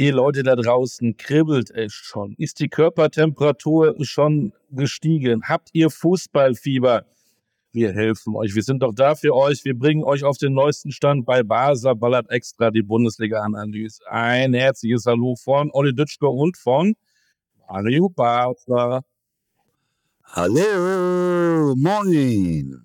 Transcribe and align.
Ihr 0.00 0.12
Leute 0.12 0.44
da 0.44 0.54
draußen, 0.54 1.16
kribbelt 1.16 1.72
es 1.72 1.92
schon? 1.92 2.32
Ist 2.38 2.60
die 2.60 2.68
Körpertemperatur 2.68 3.96
schon 4.02 4.52
gestiegen? 4.70 5.42
Habt 5.42 5.70
ihr 5.72 5.90
Fußballfieber? 5.90 7.04
Wir 7.72 7.92
helfen 7.92 8.36
euch. 8.36 8.54
Wir 8.54 8.62
sind 8.62 8.84
doch 8.84 8.94
da 8.94 9.16
für 9.16 9.34
euch. 9.34 9.64
Wir 9.64 9.76
bringen 9.76 10.04
euch 10.04 10.22
auf 10.22 10.38
den 10.38 10.54
neuesten 10.54 10.92
Stand 10.92 11.26
bei 11.26 11.42
Basler 11.42 11.96
Ballert 11.96 12.30
Extra, 12.30 12.70
die 12.70 12.82
Bundesliga-Analyse. 12.82 14.08
Ein 14.08 14.54
herzliches 14.54 15.04
Hallo 15.04 15.34
von 15.34 15.68
Olli 15.72 15.92
Dütschke 15.92 16.28
und 16.28 16.56
von 16.56 16.94
Mario 17.68 18.08
Basler. 18.08 19.02
Hallo, 20.22 21.74
moin. 21.74 22.84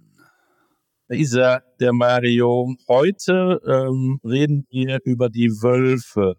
Da 1.07 1.15
ist 1.15 1.35
er, 1.35 1.61
der 1.79 1.93
Mario. 1.93 2.75
Heute 2.87 3.61
ähm, 3.67 4.19
reden 4.23 4.65
wir 4.71 4.99
über 5.03 5.29
die 5.29 5.51
Wölfe. 5.61 6.37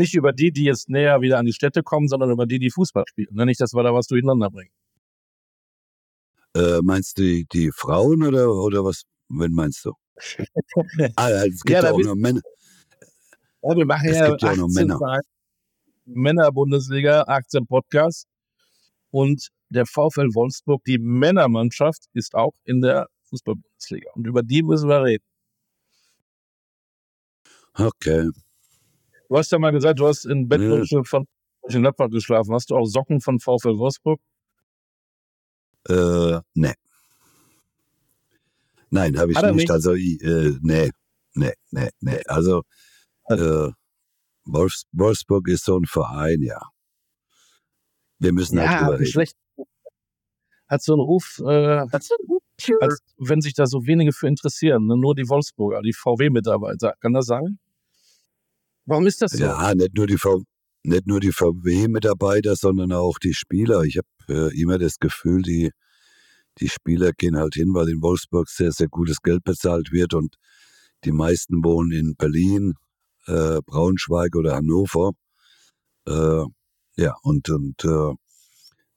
Nicht 0.00 0.14
über 0.14 0.32
die, 0.32 0.50
die 0.50 0.64
jetzt 0.64 0.88
näher 0.88 1.20
wieder 1.20 1.38
an 1.38 1.44
die 1.44 1.52
Städte 1.52 1.82
kommen, 1.82 2.08
sondern 2.08 2.30
über 2.30 2.46
die, 2.46 2.58
die 2.58 2.70
Fußball 2.70 3.04
spielen. 3.06 3.28
Ne, 3.32 3.44
Nicht, 3.44 3.60
dass 3.60 3.74
wir 3.74 3.82
da 3.82 3.92
was 3.92 4.06
durcheinander 4.06 4.48
bringen. 4.50 4.70
Äh, 6.56 6.80
meinst 6.82 7.18
du 7.18 7.22
die, 7.22 7.46
die 7.52 7.70
Frauen 7.70 8.22
oder, 8.22 8.50
oder 8.50 8.82
was? 8.82 9.02
Wen 9.28 9.52
meinst 9.52 9.84
du? 9.84 9.92
Ah, 11.16 11.28
es 11.30 11.60
gibt 11.60 11.70
Ja, 11.70 11.84
ja, 11.84 11.92
auch 11.92 11.98
noch 11.98 12.14
Männer. 12.14 12.40
Ja, 13.62 13.76
wir 13.76 13.84
machen 13.84 14.08
Es 14.08 14.16
ja, 14.16 14.30
gibt 14.30 14.40
ja 14.40 14.52
auch 14.52 14.56
noch 14.56 14.68
18 14.68 14.86
Männer. 14.86 15.20
Männer-Bundesliga, 16.06 17.24
18 17.26 17.66
Podcasts. 17.66 18.24
Und 19.10 19.50
der 19.68 19.84
VfL 19.84 20.34
Wolfsburg, 20.34 20.82
die 20.84 20.98
Männermannschaft, 20.98 22.06
ist 22.14 22.34
auch 22.34 22.54
in 22.64 22.80
der 22.80 23.08
Fußball-Bundesliga. 23.28 24.10
Und 24.14 24.26
über 24.26 24.42
die 24.42 24.62
müssen 24.62 24.88
wir 24.88 25.02
reden. 25.02 25.24
Okay. 27.74 28.30
Du 29.30 29.38
hast 29.38 29.52
ja 29.52 29.60
mal 29.60 29.70
gesagt, 29.70 30.00
du 30.00 30.08
hast 30.08 30.24
in 30.24 30.40
Ja. 30.42 30.46
Bettwäsche 30.48 31.04
von 31.04 31.24
Gladbach 31.68 32.10
geschlafen. 32.10 32.52
Hast 32.52 32.70
du 32.70 32.76
auch 32.76 32.84
Socken 32.84 33.20
von 33.20 33.38
VfL 33.38 33.78
Wolfsburg? 33.78 34.20
Äh, 35.88 36.40
nee. 36.54 36.74
Nein, 38.90 39.16
habe 39.16 39.30
ich 39.30 39.38
Hat 39.38 39.46
nicht. 39.46 39.54
nicht? 39.54 39.70
Also, 39.70 39.92
ich, 39.94 40.20
äh, 40.20 40.50
nee, 40.62 40.90
nee, 41.34 41.52
nee, 41.70 41.90
nee. 42.00 42.20
Also, 42.26 42.62
äh, 43.28 43.68
Wolfs 44.46 44.86
Wolfsburg 44.90 45.46
ist 45.46 45.64
so 45.64 45.76
ein 45.78 45.84
Verein, 45.86 46.42
ja. 46.42 46.60
Wir 48.18 48.32
müssen 48.32 48.58
halt 48.58 48.68
Ja, 48.68 48.78
drüber 48.80 48.92
hat, 48.94 49.00
reden. 49.00 49.12
schlecht, 49.12 49.36
hat 50.66 50.82
so 50.82 50.94
einen 50.94 51.02
Ruf, 51.02 51.40
äh, 51.46 51.86
als 52.80 52.98
wenn 53.16 53.40
sich 53.40 53.54
da 53.54 53.66
so 53.66 53.86
wenige 53.86 54.12
für 54.12 54.26
interessieren. 54.26 54.86
Ne? 54.86 54.96
Nur 54.96 55.14
die 55.14 55.28
Wolfsburger, 55.28 55.82
die 55.82 55.92
VW-Mitarbeiter. 55.92 56.94
Kann 57.00 57.12
das 57.12 57.26
sein? 57.26 57.60
Warum 58.90 59.06
ist 59.06 59.22
das 59.22 59.30
so? 59.30 59.44
Ja, 59.44 59.72
nicht 59.72 59.94
nur 59.94 60.08
die 60.08 60.18
nicht 60.82 61.06
nur 61.06 61.20
die 61.20 61.30
VW-Mitarbeiter, 61.30 62.56
sondern 62.56 62.90
auch 62.90 63.20
die 63.20 63.34
Spieler. 63.34 63.84
Ich 63.84 63.98
habe 63.98 64.50
äh, 64.50 64.60
immer 64.60 64.78
das 64.78 64.98
Gefühl, 64.98 65.42
die, 65.42 65.70
die 66.58 66.68
Spieler 66.68 67.12
gehen 67.12 67.36
halt 67.36 67.54
hin, 67.54 67.72
weil 67.72 67.88
in 67.88 68.02
Wolfsburg 68.02 68.48
sehr, 68.48 68.72
sehr 68.72 68.88
gutes 68.88 69.18
Geld 69.22 69.44
bezahlt 69.44 69.92
wird 69.92 70.12
und 70.14 70.34
die 71.04 71.12
meisten 71.12 71.62
wohnen 71.62 71.92
in 71.92 72.16
Berlin, 72.16 72.74
äh, 73.26 73.60
Braunschweig 73.64 74.34
oder 74.34 74.56
Hannover. 74.56 75.12
Äh, 76.08 76.44
ja, 76.96 77.14
und, 77.22 77.48
und 77.48 77.84
äh, 77.84 78.14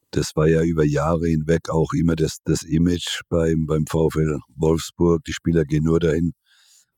das 0.09 0.31
war 0.35 0.47
ja 0.47 0.63
über 0.63 0.85
Jahre 0.85 1.27
hinweg 1.27 1.69
auch 1.69 1.93
immer 1.93 2.15
das, 2.15 2.37
das 2.45 2.63
Image 2.63 3.21
beim, 3.29 3.67
beim 3.67 3.85
VfL 3.85 4.39
Wolfsburg. 4.55 5.23
Die 5.25 5.33
Spieler 5.33 5.65
gehen 5.65 5.83
nur 5.83 5.99
dahin, 5.99 6.33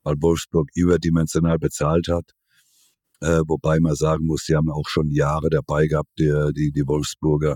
weil 0.03 0.15
Wolfsburg 0.21 0.69
überdimensional 0.75 1.57
bezahlt 1.59 2.07
hat. 2.07 2.31
Äh, 3.21 3.41
wobei 3.47 3.79
man 3.79 3.95
sagen 3.95 4.25
muss, 4.25 4.43
sie 4.45 4.55
haben 4.55 4.69
auch 4.69 4.87
schon 4.87 5.09
Jahre 5.09 5.49
dabei 5.49 5.87
gehabt, 5.87 6.09
die, 6.19 6.31
die, 6.55 6.71
die 6.71 6.87
Wolfsburger, 6.87 7.55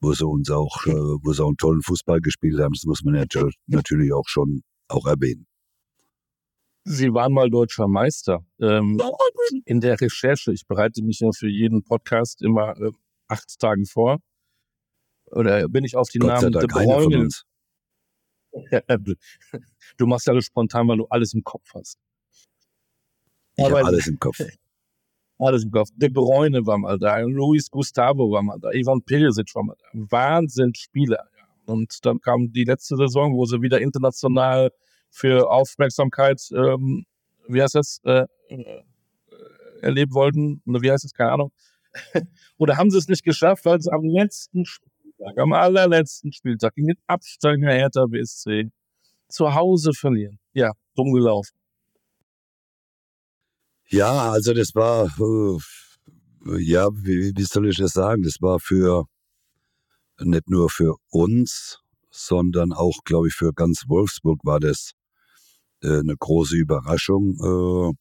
wo 0.00 0.12
sie 0.12 0.26
uns 0.26 0.50
auch, 0.50 0.86
äh, 0.86 0.92
wo 0.92 1.32
sie 1.32 1.42
auch 1.42 1.48
einen 1.48 1.56
tollen 1.56 1.82
Fußball 1.82 2.20
gespielt 2.20 2.60
haben. 2.60 2.72
Das 2.74 2.84
muss 2.84 3.02
man 3.02 3.14
nat- 3.14 3.54
natürlich 3.66 4.12
auch 4.12 4.26
schon 4.28 4.62
auch 4.88 5.06
erwähnen. 5.06 5.46
Sie 6.84 7.12
waren 7.14 7.32
mal 7.32 7.48
deutscher 7.48 7.86
Meister. 7.88 8.44
Ähm, 8.60 9.00
in 9.64 9.80
der 9.80 10.00
Recherche, 10.00 10.52
ich 10.52 10.66
bereite 10.66 11.02
mich 11.02 11.20
ja 11.20 11.30
für 11.32 11.48
jeden 11.48 11.84
Podcast 11.84 12.42
immer 12.42 12.76
äh, 12.80 12.90
acht 13.28 13.58
Tage 13.60 13.86
vor. 13.86 14.18
Oder 15.26 15.68
bin 15.68 15.84
ich 15.84 15.96
auf 15.96 16.08
die 16.08 16.18
Gott 16.18 16.28
Namen 16.30 16.52
De 16.52 16.60
Dank 16.60 16.76
einer 16.76 17.00
von 17.00 17.10
Bruyne. 17.10 17.28
du 19.96 20.06
machst 20.06 20.26
ja 20.26 20.32
alles 20.32 20.44
spontan, 20.46 20.86
weil 20.88 20.98
du 20.98 21.06
alles 21.08 21.32
im 21.32 21.42
Kopf 21.42 21.64
hast. 21.74 21.98
Ich 23.56 23.64
habe 23.64 23.78
Aber- 23.78 23.88
alles 23.88 24.06
im 24.08 24.18
Kopf. 24.18 24.38
Alles 25.42 25.64
im 25.64 25.70
Kopf. 25.70 25.88
De 25.96 26.08
Bruyne 26.08 26.64
war 26.66 26.78
mal 26.78 26.98
da, 26.98 27.18
Luis 27.18 27.70
Gustavo 27.70 28.30
war 28.30 28.42
mal 28.42 28.58
da, 28.60 28.70
Ivan 28.72 29.02
Perisic 29.02 29.54
war 29.54 29.64
mal 29.64 29.76
da. 29.78 29.86
Wahnsinn 29.92 30.74
Spieler. 30.74 31.28
Ja. 31.36 31.72
Und 31.72 32.04
dann 32.04 32.20
kam 32.20 32.52
die 32.52 32.64
letzte 32.64 32.96
Saison, 32.96 33.34
wo 33.34 33.44
sie 33.44 33.60
wieder 33.60 33.80
international 33.80 34.70
für 35.10 35.50
Aufmerksamkeit, 35.50 36.40
ähm, 36.52 37.06
wie 37.48 37.62
heißt 37.62 37.74
das, 37.74 38.00
äh, 38.04 38.26
äh, 38.48 38.82
erleben 39.80 40.14
wollten. 40.14 40.62
Oder 40.66 40.80
wie 40.80 40.90
heißt 40.90 41.04
es, 41.04 41.12
keine 41.12 41.32
Ahnung. 41.32 41.52
Oder 42.58 42.76
haben 42.76 42.90
sie 42.90 42.98
es 42.98 43.08
nicht 43.08 43.24
geschafft, 43.24 43.64
weil 43.64 43.80
sie 43.80 43.92
am 43.92 44.04
letzten 44.04 44.64
Spieltag, 44.64 45.38
am 45.38 45.52
allerletzten 45.52 46.32
Spieltag 46.32 46.74
gegen 46.74 46.88
den 46.88 46.98
Absteiger 47.06 47.70
Hertha 47.70 48.06
BSC 48.06 48.70
zu 49.28 49.54
Hause 49.54 49.92
verlieren. 49.92 50.38
Ja, 50.52 50.72
dumm 50.94 51.12
gelaufen. 51.12 51.56
Ja, 53.88 54.30
also 54.30 54.54
das 54.54 54.74
war, 54.74 55.06
äh, 55.06 56.58
ja, 56.62 56.88
wie, 56.92 57.32
wie 57.36 57.44
soll 57.44 57.68
ich 57.68 57.76
das 57.76 57.92
sagen? 57.92 58.22
Das 58.22 58.36
war 58.40 58.58
für, 58.60 59.04
nicht 60.20 60.48
nur 60.48 60.70
für 60.70 60.96
uns, 61.10 61.80
sondern 62.10 62.72
auch, 62.72 63.04
glaube 63.04 63.28
ich, 63.28 63.34
für 63.34 63.52
ganz 63.52 63.84
Wolfsburg 63.88 64.40
war 64.44 64.60
das 64.60 64.92
äh, 65.82 65.98
eine 66.00 66.16
große 66.16 66.56
Überraschung. 66.56 67.36
Äh, 67.40 67.94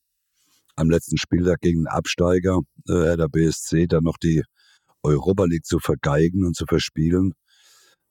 am 0.75 0.89
letzten 0.89 1.17
Spieltag 1.17 1.59
gegen 1.61 1.81
den 1.81 1.87
Absteiger, 1.87 2.59
äh, 2.87 3.17
der 3.17 3.27
BSC, 3.27 3.87
dann 3.87 4.03
noch 4.03 4.17
die 4.17 4.43
Europa 5.03 5.45
League 5.45 5.65
zu 5.65 5.79
vergeigen 5.79 6.45
und 6.45 6.55
zu 6.55 6.65
verspielen. 6.65 7.33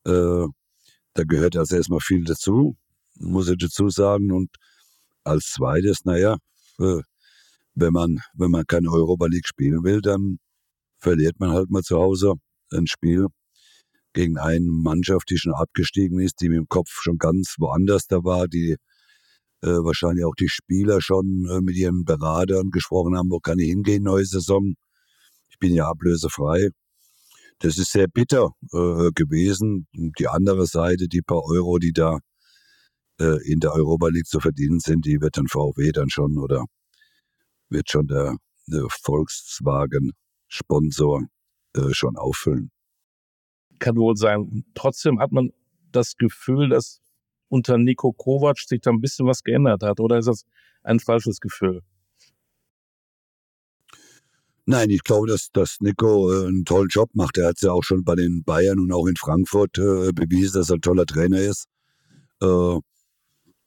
Äh, 0.05 0.47
da 1.15 1.25
gehört 1.25 1.57
also 1.57 1.77
erstmal 1.77 2.01
viel 2.01 2.25
dazu, 2.25 2.77
muss 3.17 3.49
ich 3.49 3.59
dazu 3.59 3.89
sagen. 3.89 4.33
Und 4.33 4.51
als 5.25 5.51
zweites, 5.51 6.05
naja, 6.05 6.37
äh, 6.79 7.01
wenn 7.81 7.93
man, 7.93 8.19
wenn 8.35 8.51
man 8.51 8.65
keine 8.67 8.91
Europa 8.91 9.27
League 9.27 9.47
spielen 9.47 9.83
will, 9.85 10.01
dann 10.01 10.39
verliert 10.99 11.41
man 11.41 11.51
halt 11.53 11.71
mal 11.71 11.83
zu 11.83 11.97
Hause 11.97 12.35
ein 12.73 12.87
Spiel 12.87 13.27
gegen 14.13 14.39
eine 14.39 14.61
Mannschaft, 14.67 15.31
die 15.31 15.39
schon 15.39 15.55
abgestiegen 15.55 16.21
ist, 16.21 16.41
die 16.41 16.49
mit 16.49 16.59
dem 16.59 16.69
Kopf 16.69 16.91
schon 17.03 17.19
ganz 17.19 17.57
woanders 17.59 18.07
da 18.07 18.25
war, 18.25 18.49
die 18.49 18.77
äh, 19.63 19.69
wahrscheinlich 19.69 20.25
auch 20.25 20.35
die 20.35 20.49
Spieler 20.49 21.01
schon 21.01 21.47
äh, 21.51 21.61
mit 21.61 21.77
ihren 21.77 22.05
Beratern 22.05 22.71
gesprochen 22.71 23.17
haben, 23.17 23.31
wo 23.31 23.39
kann 23.41 23.59
ich 23.59 23.69
hingehen, 23.69 24.03
neue 24.03 24.25
Saison. 24.25 24.75
Ich 25.49 25.59
bin 25.59 25.75
ja 25.75 25.89
ablösefrei. 25.89 26.71
Das 27.61 27.77
ist 27.79 27.93
sehr 27.93 28.09
bitter 28.09 28.51
äh, 28.73 29.11
gewesen. 29.15 29.87
Die 29.93 30.29
andere 30.29 30.67
Seite, 30.67 31.09
die 31.09 31.23
paar 31.23 31.43
Euro, 31.45 31.79
die 31.79 31.93
da 31.93 32.19
äh, 33.21 33.39
in 33.51 33.61
der 33.61 33.73
Europa 33.75 34.09
League 34.09 34.27
zu 34.27 34.41
verdienen 34.41 34.81
sind, 34.81 35.05
die 35.05 35.21
wird 35.21 35.37
dann 35.37 35.47
VW 35.47 35.93
dann 35.93 36.09
schon 36.09 36.39
oder 36.39 36.65
wird 37.71 37.91
schon 37.91 38.07
der, 38.07 38.37
der 38.67 38.87
Volkswagen-Sponsor 38.91 41.25
äh, 41.77 41.93
schon 41.93 42.17
auffüllen. 42.17 42.71
kann 43.79 43.97
wohl 43.97 44.17
sein. 44.17 44.65
Trotzdem 44.75 45.21
hat 45.21 45.33
man 45.33 45.53
das 45.93 46.17
Gefühl, 46.17 46.69
dass 46.69 47.01
unter 47.49 47.79
Nico 47.79 48.13
Kovac 48.13 48.59
sich 48.59 48.81
da 48.81 48.91
ein 48.91 49.01
bisschen 49.01 49.27
was 49.27 49.43
geändert 49.43 49.83
hat. 49.83 50.01
Oder 50.01 50.19
ist 50.19 50.27
das 50.27 50.45
ein 50.83 51.01
falsches 51.01 51.41
Gefühl? 51.41 51.83
Nein, 54.67 54.91
ich 54.91 55.03
glaube, 55.03 55.27
dass, 55.27 55.49
dass 55.53 55.79
Nico 55.81 56.33
äh, 56.33 56.47
einen 56.47 56.65
tollen 56.65 56.89
Job 56.89 57.11
macht. 57.15 57.39
Er 57.39 57.49
hat 57.49 57.57
es 57.57 57.63
ja 57.63 57.73
auch 57.73 57.83
schon 57.83 58.05
bei 58.05 58.15
den 58.15 58.45
Bayern 58.45 58.79
und 58.79 58.93
auch 58.93 59.07
in 59.07 59.17
Frankfurt 59.17 59.79
äh, 59.79 60.13
bewiesen, 60.13 60.61
dass 60.61 60.71
er 60.71 60.77
ein 60.77 60.81
toller 60.81 61.07
Trainer 61.07 61.41
ist. 61.41 61.67
Äh, 62.41 62.79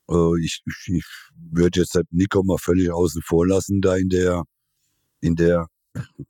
Äh, 0.09 0.39
ich, 0.41 0.61
ich, 0.65 0.95
ich 0.95 1.05
würde 1.35 1.81
jetzt 1.81 1.95
halt 1.95 2.07
Nico 2.11 2.44
mal 2.44 2.57
völlig 2.57 2.91
außen 2.91 3.21
vor 3.23 3.47
lassen, 3.47 3.81
da 3.81 3.95
in 3.95 4.09
der, 4.09 4.44
in 5.21 5.35
der, 5.35 5.67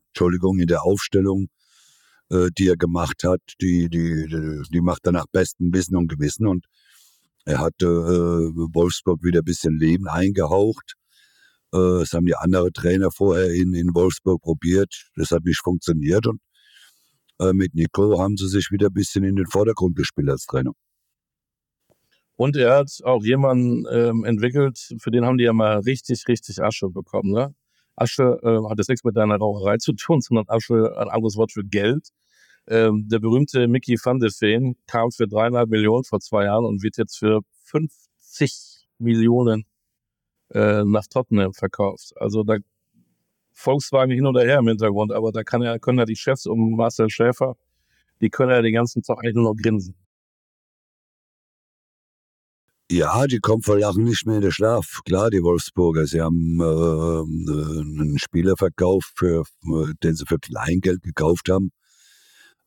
Entschuldigung, 0.10 0.60
in 0.60 0.68
der 0.68 0.84
Aufstellung, 0.84 1.48
äh, 2.30 2.50
die 2.58 2.68
er 2.68 2.78
gemacht 2.78 3.24
hat. 3.24 3.42
Die, 3.62 3.90
die, 3.90 4.64
die, 4.72 4.82
macht 4.82 5.06
er 5.06 5.14
nach 5.14 5.26
bestem 5.32 5.74
Wissen 5.74 5.96
und 5.96 6.08
Gewissen 6.08 6.48
und 6.48 6.66
er 7.46 7.60
hat 7.60 7.74
äh, 7.82 7.86
Wolfsburg 7.86 9.24
wieder 9.24 9.42
ein 9.42 9.46
bisschen 9.46 9.78
Leben 9.78 10.08
eingehaucht. 10.08 10.96
Äh, 11.74 12.00
das 12.00 12.14
haben 12.14 12.26
die 12.26 12.36
anderen 12.36 12.74
Trainer 12.74 13.12
vorher 13.12 13.54
in, 13.54 13.74
in 13.74 13.94
Wolfsburg 13.94 14.42
probiert. 14.42 15.10
Das 15.16 15.32
hat 15.32 15.44
nicht 15.44 15.62
funktioniert 15.64 16.28
und 16.28 16.40
äh, 17.40 17.54
mit 17.54 17.74
Nico 17.76 18.20
haben 18.20 18.38
sie 18.38 18.48
sich 18.48 18.70
wieder 18.72 18.88
ein 18.88 18.94
bisschen 18.94 19.24
in 19.24 19.36
den 19.36 19.48
Vordergrund 19.48 19.96
gespielt 19.96 20.30
als 20.30 20.46
Trainer. 20.46 20.72
Und 22.36 22.56
er 22.56 22.78
hat 22.78 23.00
auch 23.04 23.24
jemanden 23.24 23.86
ähm, 23.92 24.24
entwickelt, 24.26 24.96
für 25.00 25.12
den 25.12 25.26
haben 25.26 25.38
die 25.38 25.44
ja 25.44 25.54
mal 25.54 25.80
richtig, 25.80 26.28
richtig 26.28 26.62
Asche 26.64 26.90
bekommen. 26.90 27.32
Ne? 27.32 27.54
Asche 27.96 28.40
äh, 28.42 28.70
hat 28.70 28.78
jetzt 28.80 28.90
nichts 28.90 29.04
mit 29.04 29.16
deiner 29.16 29.38
Raucherei 29.38 29.78
zu 29.78 29.94
tun, 29.94 30.22
sondern 30.22 30.46
Asche 30.48 30.96
ein 30.98 31.10
anderes 31.10 31.36
Wort 31.38 31.52
für 31.52 31.64
Geld. 31.64 32.10
Ähm, 32.68 33.08
der 33.10 33.20
berühmte 33.20 33.68
Mickey 33.68 33.98
van 34.02 34.20
de 34.20 34.30
Veen 34.30 34.76
kam 34.88 35.12
für 35.12 35.28
dreieinhalb 35.28 35.70
Millionen 35.70 36.06
vor 36.06 36.22
zwei 36.22 36.46
Jahren 36.46 36.66
und 36.66 36.82
wird 36.82 36.98
jetzt 36.98 37.18
für 37.18 37.42
50 37.66 38.88
Millionen 39.00 39.66
äh, 40.52 40.84
nach 40.86 41.06
Tottenham 41.08 41.54
verkauft. 41.54 42.14
Also 42.16 42.44
da 42.44 42.58
Volkswagen 43.52 44.14
hin 44.14 44.26
oder 44.26 44.44
her 44.44 44.60
im 44.60 44.68
Hintergrund, 44.68 45.12
aber 45.12 45.32
da 45.32 45.44
kann 45.44 45.62
ja, 45.62 45.78
können 45.78 46.00
ja 46.00 46.06
die 46.06 46.16
Chefs 46.16 46.48
um 46.48 46.76
Marcel 46.76 47.10
Schäfer, 47.10 47.56
die 48.22 48.30
können 48.30 48.52
ja 48.52 48.62
den 48.62 48.74
ganzen 48.74 49.04
Tag 49.04 49.20
eigentlich 49.20 49.36
nur 49.36 49.54
noch 49.54 49.62
grinsen. 49.62 49.96
Ja, 52.94 53.26
die 53.26 53.40
kommen 53.40 53.64
vor 53.64 53.80
Lachen 53.80 54.04
nicht 54.04 54.28
mehr 54.28 54.36
in 54.36 54.44
den 54.44 54.52
Schlaf. 54.52 55.02
Klar, 55.04 55.32
die 55.32 55.42
Wolfsburger, 55.42 56.06
sie 56.06 56.22
haben 56.22 56.60
äh, 56.60 56.64
einen 56.64 58.20
Spieler 58.20 58.56
verkauft, 58.56 59.14
für, 59.16 59.46
den 60.04 60.14
sie 60.14 60.26
für 60.28 60.38
Kleingeld 60.38 61.02
gekauft 61.02 61.50
haben. 61.50 61.72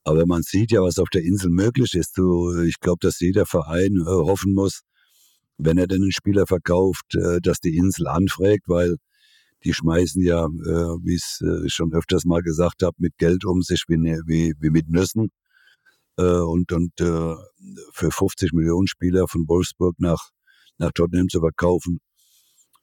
Aber 0.02 0.26
man 0.26 0.42
sieht 0.42 0.72
ja, 0.72 0.82
was 0.82 0.98
auf 0.98 1.10
der 1.10 1.22
Insel 1.22 1.50
möglich 1.50 1.94
ist. 1.94 2.18
Du, 2.18 2.60
ich 2.62 2.80
glaube, 2.80 2.98
dass 3.02 3.20
jeder 3.20 3.46
Verein 3.46 4.00
äh, 4.00 4.04
hoffen 4.04 4.52
muss, 4.52 4.80
wenn 5.58 5.78
er 5.78 5.86
denn 5.86 6.02
einen 6.02 6.10
Spieler 6.10 6.48
verkauft, 6.48 7.14
äh, 7.14 7.40
dass 7.40 7.60
die 7.60 7.76
Insel 7.76 8.08
anfragt, 8.08 8.64
weil 8.66 8.96
die 9.62 9.74
schmeißen 9.74 10.24
ja, 10.24 10.46
äh, 10.46 10.96
wie 11.04 11.14
ich 11.14 11.38
äh, 11.40 11.68
schon 11.68 11.92
öfters 11.92 12.24
mal 12.24 12.42
gesagt 12.42 12.82
habe, 12.82 12.96
mit 12.98 13.16
Geld 13.18 13.44
um 13.44 13.62
sich 13.62 13.84
wie, 13.86 13.96
ne, 13.96 14.20
wie, 14.26 14.54
wie 14.58 14.70
mit 14.70 14.88
Nüssen. 14.88 15.30
Äh, 16.16 16.22
und 16.22 16.72
und 16.72 17.00
äh, 17.00 17.34
für 17.92 18.10
50 18.10 18.52
Millionen 18.52 18.86
Spieler 18.86 19.28
von 19.28 19.46
Wolfsburg 19.48 19.96
nach, 19.98 20.30
nach 20.78 20.92
Tottenham 20.92 21.28
zu 21.28 21.40
verkaufen, 21.40 22.00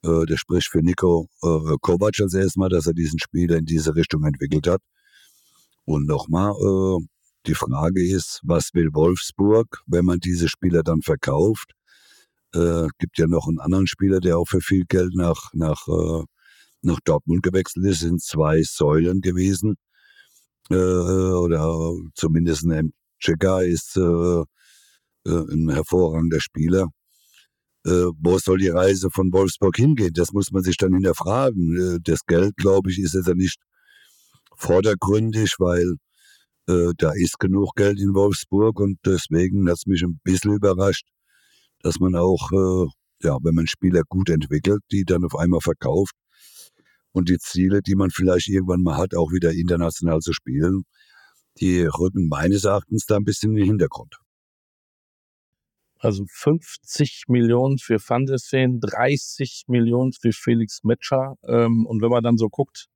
äh, 0.03 0.25
das 0.27 0.39
spricht 0.39 0.69
für 0.69 0.81
Nico 0.81 1.29
äh, 1.41 1.75
Kovac 1.81 2.19
als 2.21 2.33
erstmal, 2.33 2.69
dass 2.69 2.87
er 2.87 2.93
diesen 2.93 3.19
Spieler 3.19 3.57
in 3.57 3.65
diese 3.65 3.95
Richtung 3.95 4.23
entwickelt 4.23 4.67
hat. 4.67 4.81
Und 5.85 6.05
nochmal, 6.07 6.51
äh, 6.51 7.05
die 7.47 7.55
Frage 7.55 8.05
ist, 8.05 8.39
was 8.43 8.69
will 8.73 8.89
Wolfsburg, 8.93 9.81
wenn 9.85 10.05
man 10.05 10.19
diese 10.19 10.47
Spieler 10.47 10.83
dann 10.83 11.01
verkauft? 11.01 11.73
Äh, 12.53 12.87
gibt 12.99 13.17
ja 13.17 13.27
noch 13.27 13.47
einen 13.47 13.59
anderen 13.59 13.87
Spieler, 13.87 14.19
der 14.19 14.37
auch 14.37 14.45
für 14.47 14.61
viel 14.61 14.85
Geld 14.87 15.15
nach, 15.15 15.49
nach, 15.53 15.87
äh, 15.87 16.23
nach 16.83 16.99
Dortmund 17.03 17.43
gewechselt 17.43 17.85
ist, 17.85 17.99
sind 18.01 18.21
zwei 18.21 18.61
Säulen 18.63 19.21
gewesen. 19.21 19.75
Äh, 20.69 20.75
oder 20.75 21.93
zumindest 22.15 22.65
ein 22.65 22.93
Cheka 23.23 23.61
ist 23.61 23.95
äh, 23.97 24.43
äh, 25.25 25.53
ein 25.53 25.69
hervorragender 25.69 26.41
Spieler. 26.41 26.87
Äh, 27.85 28.07
wo 28.17 28.37
soll 28.37 28.59
die 28.59 28.69
Reise 28.69 29.09
von 29.11 29.31
Wolfsburg 29.33 29.77
hingehen? 29.77 30.13
Das 30.13 30.31
muss 30.33 30.51
man 30.51 30.63
sich 30.63 30.77
dann 30.77 30.93
hinterfragen. 30.93 31.95
Äh, 31.95 31.99
das 32.01 32.25
Geld, 32.25 32.55
glaube 32.57 32.91
ich, 32.91 32.99
ist 32.99 33.13
jetzt 33.13 33.27
ja 33.27 33.33
nicht 33.33 33.59
vordergründig, 34.57 35.55
weil 35.59 35.95
äh, 36.67 36.91
da 36.97 37.11
ist 37.13 37.39
genug 37.39 37.75
Geld 37.75 37.99
in 37.99 38.13
Wolfsburg 38.13 38.79
und 38.79 38.99
deswegen 39.05 39.67
hat 39.69 39.77
es 39.77 39.85
mich 39.85 40.03
ein 40.03 40.19
bisschen 40.23 40.53
überrascht, 40.53 41.05
dass 41.81 41.99
man 41.99 42.15
auch, 42.15 42.51
äh, 42.51 42.87
ja, 43.27 43.37
wenn 43.41 43.55
man 43.55 43.67
Spieler 43.67 44.03
gut 44.07 44.29
entwickelt, 44.29 44.81
die 44.91 45.05
dann 45.05 45.25
auf 45.25 45.35
einmal 45.35 45.61
verkauft 45.61 46.15
und 47.11 47.29
die 47.29 47.37
Ziele, 47.37 47.81
die 47.81 47.95
man 47.95 48.11
vielleicht 48.11 48.49
irgendwann 48.49 48.83
mal 48.83 48.97
hat, 48.97 49.15
auch 49.15 49.31
wieder 49.31 49.51
international 49.51 50.19
zu 50.19 50.33
spielen, 50.33 50.83
die 51.59 51.81
rücken 51.83 52.27
meines 52.27 52.63
Erachtens 52.65 53.05
da 53.05 53.17
ein 53.17 53.23
bisschen 53.23 53.51
in 53.51 53.57
den 53.57 53.65
Hintergrund. 53.65 54.17
Also 55.99 56.25
50 56.27 57.25
Millionen 57.29 57.77
für 57.77 57.97
Van 57.97 58.25
der 58.25 58.37
Seen, 58.37 58.81
30 58.81 59.65
Millionen 59.67 60.11
für 60.11 60.33
Felix 60.33 60.83
Metscher. 60.83 61.35
Ähm, 61.47 61.85
und 61.85 62.01
wenn 62.01 62.09
man 62.09 62.23
dann 62.23 62.37
so 62.37 62.49
guckt, 62.49 62.87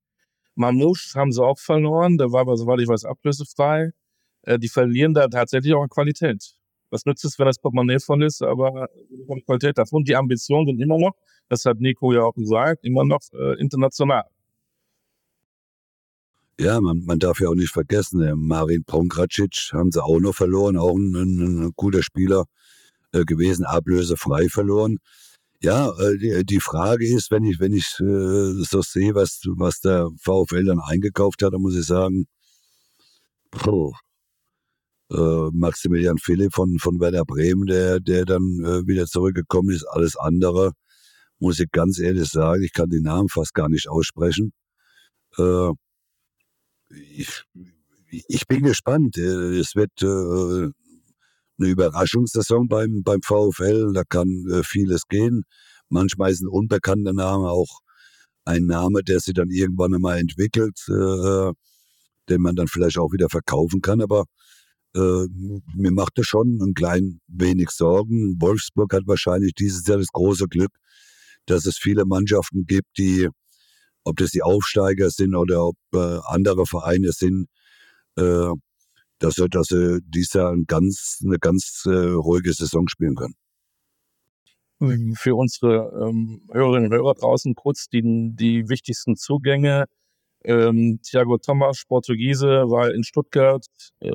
Mamouche 0.56 1.14
haben 1.16 1.32
sie 1.32 1.42
auch 1.42 1.60
verloren, 1.60 2.18
der 2.18 2.32
war 2.34 2.42
aber, 2.42 2.58
soweit 2.58 2.82
ich 2.82 2.88
weiß, 2.88 3.06
ablösefrei. 3.06 3.92
Äh, 4.42 4.60
die 4.60 4.68
verlieren 4.68 5.14
da 5.14 5.28
tatsächlich 5.28 5.74
auch 5.74 5.84
an 5.84 5.90
Qualität. 5.90 6.54
Was 6.90 7.06
nützt 7.06 7.24
es, 7.26 7.40
wenn 7.40 7.46
das 7.46 7.60
Portemonnaie 7.60 8.00
voll 8.00 8.24
ist, 8.24 8.42
aber 8.42 8.90
Qualität 9.46 9.78
davon, 9.78 10.04
die 10.04 10.16
Ambitionen 10.16 10.68
sind 10.68 10.82
immer 10.82 10.98
noch, 10.98 11.14
das 11.50 11.66
hat 11.66 11.80
Nico 11.80 12.14
ja 12.14 12.24
auch 12.24 12.34
gesagt, 12.34 12.84
immer 12.84 13.06
noch 13.06 13.22
äh, 13.34 13.60
international. 13.60 14.24
Ja, 16.60 16.82
man, 16.82 17.04
man 17.06 17.20
darf 17.20 17.40
ja 17.40 17.50
auch 17.50 17.56
nicht 17.56 17.72
vergessen, 17.72 18.20
der 18.20 18.36
Marin 18.36 18.84
Pongracic 18.84 19.70
haben 19.74 19.92
sie 19.92 20.04
auch 20.04 20.20
noch 20.20 20.34
verloren, 20.34 20.76
auch 20.78 20.96
ein, 20.96 21.16
ein, 21.16 21.66
ein 21.68 21.74
guter 21.76 22.02
Spieler 22.02 22.46
äh, 23.12 23.26
gewesen, 23.26 23.64
ablösefrei 23.66 24.50
verloren. 24.50 24.98
Ja, 25.62 25.90
äh, 26.00 26.18
die, 26.18 26.46
die 26.46 26.60
Frage 26.60 27.08
ist, 27.08 27.32
wenn 27.32 27.44
ich, 27.46 27.60
wenn 27.60 27.74
ich 27.74 28.00
äh, 28.00 28.64
so 28.64 28.82
sehe, 28.82 29.16
was, 29.16 29.42
was 29.58 29.82
der 29.82 30.10
VfL 30.20 30.66
dann 30.66 30.80
eingekauft 30.80 31.44
hat, 31.44 31.54
dann 31.54 31.62
muss 31.62 31.76
ich 31.76 31.86
sagen, 31.86 32.26
puh, 33.52 33.94
äh, 35.12 35.50
Maximilian 35.54 36.18
Philipp 36.18 36.54
von, 36.54 36.80
von 36.80 37.00
Werder 37.00 37.26
Bremen, 37.26 37.66
der, 37.68 38.00
der 38.00 38.26
dann 38.26 38.42
äh, 38.64 38.88
wieder 38.88 39.06
zurückgekommen 39.06 39.70
ist, 39.70 39.86
alles 39.86 40.16
andere, 40.18 40.74
muss 41.40 41.60
ich 41.60 41.72
ganz 41.72 42.00
ehrlich 42.00 42.30
sagen, 42.30 42.64
ich 42.64 42.74
kann 42.74 42.90
den 42.90 43.04
Namen 43.04 43.30
fast 43.30 43.54
gar 43.54 43.70
nicht 43.70 43.90
aussprechen. 43.90 44.54
Äh, 45.38 45.72
ich, 46.90 47.44
ich 48.10 48.48
bin 48.48 48.64
gespannt. 48.64 49.18
Äh, 49.18 49.60
es 49.60 49.76
wird 49.76 49.92
äh, 50.02 50.72
eine 51.60 51.70
Überraschungssaison 51.70 52.68
beim, 52.68 53.04
beim 53.04 53.22
VfL. 53.22 53.92
Da 53.94 54.04
kann 54.04 54.46
äh, 54.52 54.64
vieles 54.64 55.08
gehen. 55.08 55.44
Manchmal 55.90 56.32
ist 56.32 56.42
ein 56.42 56.48
unbekannter 56.48 57.14
Name 57.14 57.50
auch 57.50 57.80
ein 58.46 58.66
Name, 58.66 59.04
der 59.04 59.20
sich 59.20 59.34
dann 59.34 59.50
irgendwann 59.50 59.94
einmal 59.94 60.20
entwickelt, 60.20 60.80
den 60.88 62.42
man 62.42 62.56
dann 62.56 62.68
vielleicht 62.68 62.98
auch 62.98 63.12
wieder 63.12 63.28
verkaufen 63.30 63.82
kann. 63.82 64.02
Aber 64.02 64.24
äh, 64.96 65.28
mir 65.76 65.92
macht 65.92 66.18
das 66.18 66.28
schon 66.28 66.60
ein 66.62 66.74
klein 66.74 67.20
wenig 67.28 67.70
Sorgen. 67.72 68.42
Wolfsburg 68.42 68.94
hat 68.94 69.04
wahrscheinlich 69.06 69.54
dieses 69.54 69.86
Jahr 69.86 69.98
das 69.98 70.08
große 70.08 70.48
Glück, 70.48 70.72
dass 71.46 71.66
es 71.66 71.78
viele 71.78 72.06
Mannschaften 72.06 72.66
gibt, 72.66 72.98
die 72.98 73.30
ob 74.08 74.18
das 74.18 74.32
die 74.32 74.42
Aufsteiger 74.42 75.10
sind 75.10 75.36
oder 75.36 75.66
ob 75.66 75.76
äh, 75.94 76.20
andere 76.26 76.66
Vereine 76.66 77.12
sind, 77.12 77.48
äh, 78.18 78.50
dass, 79.20 79.36
dass 79.36 79.68
sie 79.68 80.00
dieses 80.02 80.34
Jahr 80.34 80.52
ein 80.52 80.66
ganz, 80.66 81.20
eine 81.24 81.38
ganz 81.40 81.84
äh, 81.86 81.90
ruhige 81.90 82.54
Saison 82.54 82.88
spielen 82.88 83.16
können. 83.16 83.36
Für 85.16 85.36
unsere 85.36 86.08
ähm, 86.08 86.42
Hörerinnen 86.52 86.92
und 86.92 86.98
Hörer 86.98 87.16
draußen 87.16 87.56
kurz 87.56 87.88
die, 87.90 88.02
die 88.04 88.70
wichtigsten 88.70 89.16
Zugänge. 89.16 89.86
Ähm, 90.44 91.00
Thiago 91.02 91.40
Thomas, 91.40 91.84
Portugiese, 91.88 92.70
war 92.70 92.94
in 92.94 93.04
Stuttgart, 93.04 93.66
äh, 94.00 94.12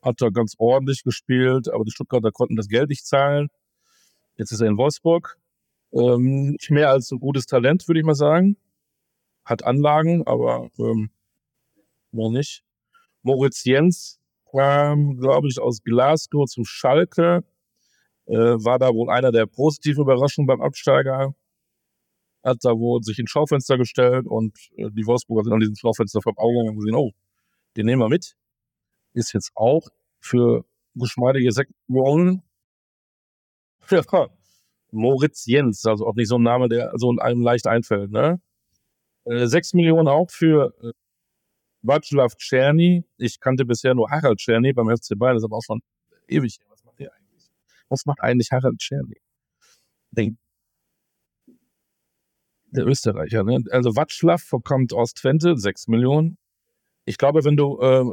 hat 0.00 0.20
da 0.20 0.30
ganz 0.30 0.54
ordentlich 0.56 1.02
gespielt, 1.04 1.68
aber 1.68 1.84
die 1.84 1.90
Stuttgarter 1.90 2.32
konnten 2.32 2.56
das 2.56 2.68
Geld 2.68 2.88
nicht 2.88 3.06
zahlen. 3.06 3.48
Jetzt 4.38 4.50
ist 4.50 4.62
er 4.62 4.68
in 4.68 4.78
Wolfsburg. 4.78 5.36
Ähm, 5.92 6.52
nicht 6.52 6.70
mehr 6.70 6.90
als 6.90 7.10
ein 7.12 7.20
gutes 7.20 7.44
Talent, 7.44 7.86
würde 7.86 8.00
ich 8.00 8.06
mal 8.06 8.14
sagen 8.14 8.56
hat 9.46 9.64
Anlagen, 9.64 10.26
aber 10.26 10.68
ähm, 10.78 11.10
noch 12.10 12.30
nicht. 12.30 12.64
Moritz 13.22 13.64
Jens 13.64 14.20
kam, 14.50 15.16
glaube 15.16 15.48
ich, 15.48 15.60
aus 15.60 15.82
Glasgow 15.82 16.46
zum 16.46 16.64
Schalke. 16.64 17.44
Äh, 18.26 18.34
war 18.36 18.78
da 18.78 18.92
wohl 18.92 19.08
einer 19.08 19.30
der 19.30 19.46
positiven 19.46 20.02
Überraschungen 20.02 20.46
beim 20.46 20.60
Absteiger. 20.60 21.34
Hat 22.42 22.58
da 22.62 22.70
wohl 22.70 23.02
sich 23.02 23.18
ins 23.18 23.30
Schaufenster 23.30 23.78
gestellt 23.78 24.26
und 24.26 24.56
äh, 24.76 24.90
die 24.90 25.06
Wolfsburger 25.06 25.44
sind 25.44 25.52
an 25.52 25.60
diesem 25.60 25.76
Schaufenster 25.76 26.20
vom 26.20 26.34
und 26.36 26.76
gesehen, 26.76 26.96
oh, 26.96 27.12
den 27.76 27.86
nehmen 27.86 28.02
wir 28.02 28.08
mit. 28.08 28.36
Ist 29.14 29.32
jetzt 29.32 29.52
auch 29.54 29.88
für 30.18 30.64
geschmeidige 30.94 31.52
6 31.52 31.70
Millionen. 31.86 32.42
Ja, 33.88 34.02
Moritz 34.90 35.46
Jens, 35.46 35.84
also 35.86 36.06
auch 36.06 36.14
nicht 36.14 36.28
so 36.28 36.38
ein 36.38 36.42
Name, 36.42 36.68
der 36.68 36.92
so 36.96 37.10
einem 37.10 37.42
leicht 37.42 37.68
einfällt, 37.68 38.10
ne? 38.10 38.40
Äh, 39.26 39.46
6 39.46 39.74
Millionen 39.74 40.08
auch 40.08 40.30
für 40.30 40.74
äh, 40.82 40.92
Václav 41.82 42.36
Czerny. 42.38 43.04
Ich 43.18 43.40
kannte 43.40 43.64
bisher 43.64 43.94
nur 43.94 44.10
Harald 44.10 44.38
Czerny 44.38 44.72
beim 44.72 44.88
FC 44.88 45.18
Bayern, 45.18 45.36
das 45.36 45.42
ist 45.42 45.46
aber 45.46 45.56
auch 45.58 45.64
schon 45.64 45.80
ewig. 46.28 46.58
Was 46.68 46.84
macht 46.84 46.98
der 47.00 47.12
eigentlich? 47.14 47.50
Was 47.88 48.06
macht 48.06 48.20
eigentlich 48.20 48.50
Harald 48.52 48.78
Czerny? 48.78 49.16
Der 52.70 52.86
Österreicher, 52.86 53.44
ne? 53.44 53.62
Also 53.70 53.96
Watschlaff 53.96 54.52
kommt 54.64 54.92
aus 54.92 55.14
Twente, 55.14 55.56
6 55.56 55.88
Millionen. 55.88 56.38
Ich 57.04 57.18
glaube, 57.18 57.44
wenn 57.44 57.56
du, 57.56 57.80
äh, 57.80 58.04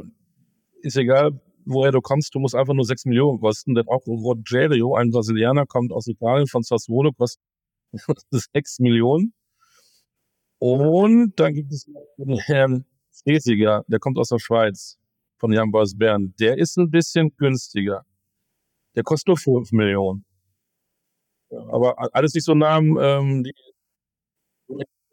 ist 0.82 0.96
egal, 0.96 1.40
woher 1.64 1.92
du 1.92 2.00
kommst, 2.00 2.34
du 2.34 2.38
musst 2.40 2.54
einfach 2.54 2.74
nur 2.74 2.84
6 2.84 3.06
Millionen 3.06 3.40
kosten. 3.40 3.74
Denn 3.74 3.88
auch 3.88 4.06
Rogerio, 4.06 4.94
ein 4.96 5.10
Brasilianer, 5.10 5.66
kommt 5.66 5.92
aus 5.92 6.06
Italien, 6.06 6.46
von 6.46 6.62
Sassuolo, 6.62 7.12
kostet 7.12 7.42
6 8.30 8.80
Millionen. 8.80 9.34
Und 10.66 11.38
dann 11.38 11.52
gibt 11.52 11.70
es 11.72 11.84
den 12.16 12.38
Herrn 12.38 12.86
Fresiger, 13.12 13.84
der 13.86 13.98
kommt 13.98 14.16
aus 14.16 14.30
der 14.30 14.38
Schweiz, 14.38 14.96
von 15.36 15.52
Young 15.54 15.70
Boys 15.70 15.94
Bern. 15.94 16.32
Der 16.40 16.56
ist 16.56 16.78
ein 16.78 16.90
bisschen 16.90 17.36
günstiger. 17.36 18.06
Der 18.96 19.02
kostet 19.02 19.28
nur 19.28 19.36
5 19.36 19.72
Millionen. 19.72 20.24
Aber 21.50 22.14
alles 22.14 22.32
nicht 22.32 22.46
so 22.46 22.54
Namen, 22.54 22.96
ähm, 22.98 23.44
die 23.44 23.52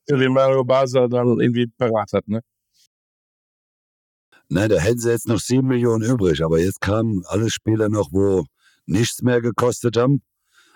wie 0.08 0.30
Mario 0.30 0.64
Basler 0.64 1.10
dann 1.10 1.42
irgendwie 1.42 1.68
parat 1.68 2.14
hat, 2.14 2.30
ne? 2.30 2.40
Nein, 4.48 4.70
da 4.70 4.80
hätten 4.80 5.00
sie 5.00 5.12
jetzt 5.12 5.28
noch 5.28 5.40
7 5.40 5.68
Millionen 5.68 6.10
übrig, 6.10 6.42
aber 6.42 6.60
jetzt 6.60 6.80
kamen 6.80 7.24
alle 7.28 7.50
Spieler 7.50 7.90
noch, 7.90 8.14
wo 8.14 8.46
nichts 8.86 9.22
mehr 9.22 9.42
gekostet 9.42 9.98
haben. 9.98 10.22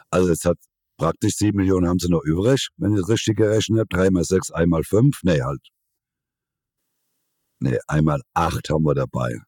Also 0.09 0.27
jetzt 0.31 0.43
hat 0.43 0.57
praktisch 0.97 1.35
7 1.35 1.57
Millionen 1.57 1.87
haben 1.87 1.99
sie 1.99 2.09
noch 2.09 2.23
übrig, 2.23 2.69
wenn 2.77 2.95
ich 2.95 3.07
richtig 3.07 3.37
gerechnet 3.37 3.79
habe. 3.79 3.89
3 3.89 4.11
mal 4.11 4.23
6, 4.23 4.51
einmal 4.51 4.83
5. 4.83 5.21
Nee, 5.23 5.41
halt. 5.41 5.61
Nee, 7.59 7.79
einmal 7.87 8.21
8 8.33 8.69
haben 8.69 8.83
wir 8.85 8.95
dabei. 8.95 9.39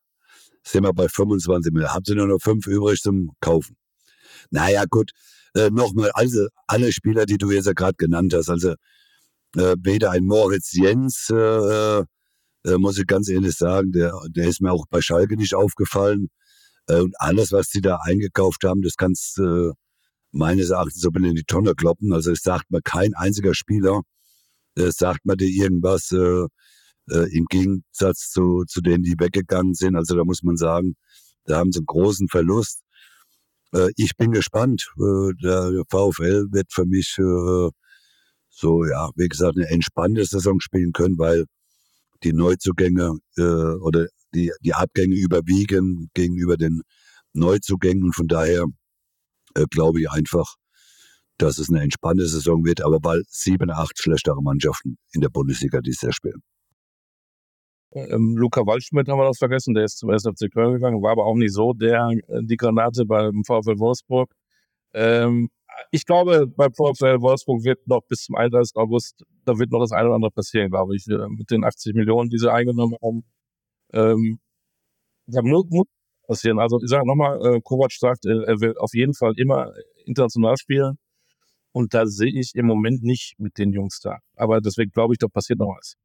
Sind 0.63 0.84
wir 0.84 0.94
bei 0.94 1.08
25 1.08 1.74
Millionen. 1.74 1.94
Haben 1.94 2.06
sie 2.06 2.16
nur 2.16 2.27
noch 2.27 2.39
5 2.42 2.68
übrig 2.68 3.01
zum 3.01 3.32
Kaufen. 3.42 3.77
Naja, 4.51 4.86
gut. 4.89 5.12
Äh, 5.56 5.70
Nochmal, 5.72 6.12
also 6.13 6.48
alle 6.68 6.92
Spieler, 6.92 7.25
die 7.25 7.38
du 7.38 7.51
jetzt 7.51 7.68
ja 7.68 7.74
gerade 7.74 7.96
genannt 7.98 8.34
hast, 8.34 8.50
also 8.50 8.75
äh, 9.56 9.75
weder 9.82 10.12
ein 10.12 10.25
Moritz 10.25 10.74
Jens, 10.74 11.30
äh, 11.32 12.04
äh, 12.66 12.77
muss 12.77 12.98
ich 12.98 13.08
ganz 13.08 13.30
ehrlich 13.30 13.56
sagen, 13.56 13.92
der, 13.92 14.13
der 14.30 14.48
ist 14.48 14.62
mir 14.62 14.72
auch 14.72 14.86
bei 14.89 15.01
Schalke 15.01 15.38
nicht 15.38 15.56
aufgefallen. 15.56 16.27
Äh, 16.88 17.01
und 17.01 17.16
alles, 17.20 17.51
was 17.51 17.70
sie 17.70 17.82
da 17.82 18.00
eingekauft 18.04 18.63
haben, 18.63 18.82
das 18.82 18.96
kannst 18.98 19.39
äh, 19.39 19.72
meines 20.32 20.70
Erachtens 20.70 21.02
so 21.02 21.10
in 21.10 21.36
die 21.36 21.44
Tonne 21.44 21.74
kloppen. 21.76 22.14
Also 22.14 22.32
es 22.32 22.42
sagt 22.42 22.70
mir 22.72 22.82
kein 22.82 23.14
einziger 23.14 23.54
Spieler, 23.54 24.02
es 24.76 24.96
sagt 24.98 25.26
mir 25.26 25.36
dir 25.36 25.48
irgendwas 25.48 26.12
äh, 26.12 26.46
äh, 27.10 27.36
im 27.36 27.46
Gegensatz 27.50 28.30
zu, 28.30 28.64
zu 28.68 28.82
denen, 28.82 29.04
die 29.04 29.16
weggegangen 29.18 29.74
sind. 29.74 29.96
Also 29.96 30.16
da 30.16 30.24
muss 30.24 30.44
man 30.44 30.58
sagen, 30.58 30.96
da 31.46 31.58
haben 31.58 31.72
sie 31.72 31.80
einen 31.80 31.88
großen 31.88 32.28
Verlust. 32.28 32.82
Äh, 33.74 33.90
ich 33.96 34.12
bin 34.18 34.32
gespannt. 34.32 34.88
Äh, 34.98 35.34
der 35.42 35.84
VfL 35.90 36.48
wird 36.52 36.72
für 36.72 36.86
mich 36.86 37.16
äh, 37.20 37.70
so, 38.50 38.86
ja, 38.86 39.10
wie 39.16 39.28
gesagt, 39.28 39.58
eine 39.58 39.70
entspannte 39.70 40.26
Saison 40.26 40.60
spielen 40.60 40.92
können, 40.92 41.18
weil 41.18 41.46
die 42.24 42.34
Neuzugänge 42.34 43.18
äh, 43.38 43.42
oder 43.42 44.08
die, 44.34 44.52
die 44.62 44.74
Abgänge 44.74 45.16
überwiegen 45.16 46.10
gegenüber 46.14 46.58
den 46.58 46.82
Neuzugängen. 47.34 48.04
Und 48.04 48.16
von 48.16 48.28
daher 48.28 48.66
äh, 49.58 49.66
glaube 49.70 50.02
ich 50.02 50.10
einfach, 50.10 50.56
dass 51.38 51.60
es 51.60 51.70
eine 51.70 51.82
entspannte 51.82 52.28
Saison 52.28 52.66
wird, 52.66 52.82
aber 52.82 53.00
weil 53.04 53.24
sieben, 53.30 53.70
acht 53.72 53.98
schlechtere 54.00 54.42
Mannschaften 54.42 54.98
in 55.14 55.22
der 55.22 55.30
Bundesliga 55.30 55.82
dieses 55.82 56.02
Jahr 56.02 56.14
spielen. 56.14 56.42
Ähm, 57.94 58.36
Luca 58.38 58.66
Waldschmidt 58.66 59.08
haben 59.08 59.20
wir 59.20 59.26
noch 59.26 59.36
vergessen, 59.36 59.74
der 59.74 59.86
ist 59.86 59.98
zum 59.98 60.12
SFC 60.12 60.52
Köln 60.52 60.74
gegangen, 60.74 61.02
war 61.02 61.12
aber 61.12 61.26
auch 61.26 61.36
nicht 61.36 61.54
so 61.54 61.74
der, 61.74 62.10
äh, 62.28 62.42
die 62.44 62.58
Granate 62.58 63.06
beim 63.06 63.44
VfL 63.44 63.80
Wolfsburg. 63.80 64.32
Ähm, 64.94 65.50
ich 65.92 66.06
glaube, 66.06 66.48
beim 66.48 66.74
VfL 66.74 67.22
Wolfsburg 67.22 67.64
wird 67.64 67.88
noch 67.88 68.02
bis 68.08 68.24
zum 68.24 68.36
31. 68.36 68.76
August, 68.76 69.24
da 69.46 69.58
wird 69.58 69.72
noch 69.72 69.80
das 69.80 69.92
eine 69.92 70.08
oder 70.08 70.16
andere 70.16 70.32
passieren, 70.32 70.70
glaube 70.70 70.96
ich, 70.96 71.08
äh, 71.08 71.28
mit 71.30 71.50
den 71.52 71.64
80 71.64 71.96
Millionen, 71.96 72.30
die 72.30 72.38
sie 72.38 72.52
eingenommen 72.52 72.98
haben. 73.02 73.24
Ähm, 73.94 74.40
da 75.28 75.42
muss, 75.42 75.66
muss 75.70 75.88
passieren. 76.28 76.60
Also 76.60 76.80
ich 76.82 76.90
sage 76.90 77.08
nochmal, 77.08 77.40
äh, 77.44 77.62
Kovac 77.62 77.92
sagt, 77.92 78.26
er 78.26 78.60
will 78.62 78.78
auf 78.78 78.94
jeden 78.94 79.14
Fall 79.14 79.34
immer 79.38 79.72
international 80.06 80.58
spielen. 80.58 80.98
Und 81.72 81.94
da 81.94 82.06
sehe 82.08 82.32
ich 82.32 82.56
im 82.56 82.66
Moment 82.66 83.04
nicht 83.04 83.36
mit 83.38 83.58
den 83.58 83.72
Jungs 83.72 84.00
da. 84.00 84.20
Aber 84.36 84.62
deswegen 84.62 84.92
glaube 84.92 85.14
ich, 85.14 85.20
da 85.20 85.28
passiert 85.28 85.60
noch 85.60 85.76
was. 85.78 85.96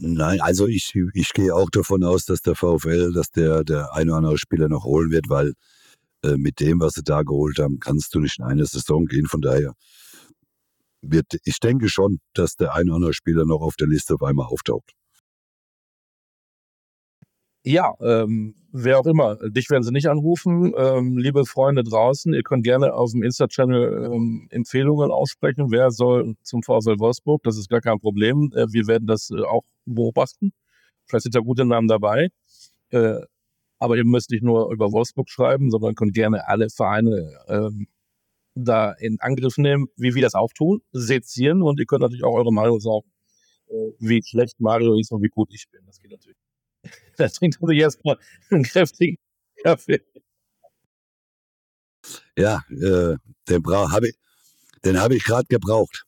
Nein, 0.00 0.40
also 0.40 0.66
ich, 0.66 0.94
ich 1.14 1.32
gehe 1.32 1.54
auch 1.54 1.70
davon 1.70 2.04
aus, 2.04 2.24
dass 2.24 2.40
der 2.40 2.54
VfL, 2.54 3.12
dass 3.12 3.30
der, 3.30 3.64
der 3.64 3.92
eine 3.94 4.10
oder 4.12 4.18
andere 4.18 4.38
Spieler 4.38 4.68
noch 4.68 4.84
holen 4.84 5.10
wird, 5.10 5.28
weil 5.28 5.54
äh, 6.22 6.36
mit 6.36 6.60
dem, 6.60 6.80
was 6.80 6.94
sie 6.94 7.02
da 7.02 7.22
geholt 7.22 7.58
haben, 7.58 7.80
kannst 7.80 8.14
du 8.14 8.20
nicht 8.20 8.38
in 8.38 8.44
eine 8.44 8.64
Saison 8.64 9.06
gehen. 9.06 9.26
Von 9.26 9.40
daher 9.40 9.72
wird, 11.02 11.26
ich 11.44 11.58
denke 11.58 11.88
schon, 11.88 12.20
dass 12.34 12.54
der 12.54 12.74
eine 12.74 12.90
oder 12.90 12.96
andere 12.96 13.14
Spieler 13.14 13.44
noch 13.44 13.60
auf 13.60 13.74
der 13.76 13.88
Liste 13.88 14.14
auf 14.14 14.22
einmal 14.22 14.46
auftaucht. 14.46 14.92
Ja, 17.64 17.94
ähm, 18.00 18.54
wer 18.72 18.98
auch 19.00 19.06
immer. 19.06 19.36
Dich 19.50 19.68
werden 19.70 19.82
sie 19.82 19.92
nicht 19.92 20.08
anrufen. 20.08 20.72
Ähm, 20.76 21.18
liebe 21.18 21.44
Freunde 21.44 21.82
draußen, 21.82 22.32
ihr 22.32 22.42
könnt 22.42 22.64
gerne 22.64 22.94
auf 22.94 23.12
dem 23.12 23.22
Insta-Channel 23.22 24.10
ähm, 24.12 24.48
Empfehlungen 24.50 25.10
aussprechen. 25.10 25.70
Wer 25.70 25.90
soll 25.90 26.36
zum 26.42 26.62
VfL 26.62 26.98
Wolfsburg? 26.98 27.42
Das 27.42 27.58
ist 27.58 27.68
gar 27.68 27.80
kein 27.80 27.98
Problem. 27.98 28.52
Äh, 28.54 28.66
wir 28.72 28.86
werden 28.86 29.06
das 29.06 29.30
äh, 29.30 29.42
auch 29.42 29.64
beobachten. 29.86 30.52
Vielleicht 31.06 31.24
sind 31.24 31.34
da 31.34 31.40
gute 31.40 31.64
Namen 31.64 31.88
dabei. 31.88 32.28
Äh, 32.90 33.20
aber 33.78 33.96
ihr 33.96 34.04
müsst 34.04 34.30
nicht 34.30 34.42
nur 34.42 34.72
über 34.72 34.92
Wolfsburg 34.92 35.30
schreiben, 35.30 35.70
sondern 35.70 35.94
könnt 35.94 36.14
gerne 36.14 36.48
alle 36.48 36.68
Vereine 36.70 37.38
ähm, 37.48 37.86
da 38.54 38.92
in 38.92 39.18
Angriff 39.20 39.56
nehmen, 39.58 39.86
wie 39.96 40.14
wir 40.14 40.22
das 40.22 40.34
auch 40.34 40.52
tun, 40.52 40.80
sezieren 40.92 41.62
und 41.62 41.78
ihr 41.80 41.86
könnt 41.86 42.02
natürlich 42.02 42.24
auch 42.24 42.34
eure 42.34 42.52
Meinung 42.52 42.80
sagen, 42.80 43.06
äh, 43.68 43.92
wie 44.00 44.22
schlecht 44.22 44.60
Mario 44.60 44.98
ist 44.98 45.12
und 45.12 45.22
wie 45.22 45.28
gut 45.28 45.50
ich 45.52 45.66
bin. 45.70 45.82
Das 45.86 46.00
geht 46.00 46.10
natürlich. 46.10 46.37
Da 47.16 47.28
trinkt 47.28 47.58
also 47.60 47.72
jetzt 47.72 48.04
mal 48.04 48.16
einen 48.50 48.62
kräftigen 48.62 49.18
Kaffee. 49.62 50.00
Ja, 52.36 52.62
äh, 52.70 53.16
den 53.48 53.66
habe 53.66 54.08
ich, 54.08 54.14
den 54.84 55.00
habe 55.00 55.16
ich 55.16 55.24
gerade 55.24 55.46
gebraucht. 55.48 56.04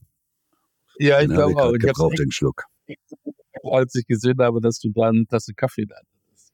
Ja, 0.98 1.20
ich 1.20 1.28
glaube 1.28 1.56
auch. 1.60 1.72
Ich 1.72 1.80
gebraucht 1.80 2.18
den 2.18 2.30
Schluck. 2.30 2.64
Als 3.64 3.94
ich 3.94 4.06
gesehen 4.06 4.38
habe, 4.38 4.60
dass 4.60 4.78
du 4.78 4.90
da 4.90 5.08
eine 5.08 5.26
Tasse 5.26 5.52
Kaffee 5.54 5.86
da 5.86 5.96
hattest. 5.96 6.52